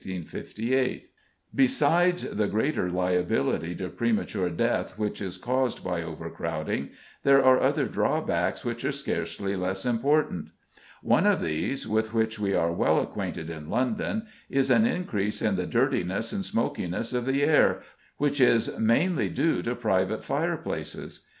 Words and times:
Besides 1.53 2.23
the 2.27 2.47
greater 2.47 2.89
liability 2.89 3.75
to 3.75 3.89
premature 3.89 4.49
death 4.49 4.97
which 4.97 5.21
is 5.21 5.37
caused 5.37 5.83
by 5.83 6.01
overcrowding, 6.01 6.89
there 7.21 7.43
are 7.45 7.59
other 7.61 7.85
drawbacks 7.85 8.65
which 8.65 8.83
are 8.83 8.91
scarcely 8.91 9.55
less 9.55 9.85
important. 9.85 10.47
One 11.03 11.27
of 11.27 11.39
these, 11.39 11.87
with 11.87 12.15
which 12.15 12.39
we 12.39 12.55
are 12.55 12.71
well 12.71 12.99
acquainted 12.99 13.51
in 13.51 13.69
London, 13.69 14.25
is 14.49 14.71
an 14.71 14.87
increase 14.87 15.39
in 15.39 15.55
the 15.55 15.67
dirtiness 15.67 16.31
and 16.33 16.43
smokiness 16.43 17.13
of 17.13 17.27
the 17.27 17.43
air, 17.43 17.81
which 18.17 18.41
is 18.41 18.75
mainly 18.79 19.29
due 19.29 19.61
to 19.61 19.75
private 19.75 20.23
fireplaces. 20.23 21.27